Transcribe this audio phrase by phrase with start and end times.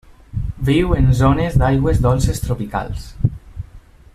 [0.69, 3.05] Viu en zones d'aigües dolces tropicals.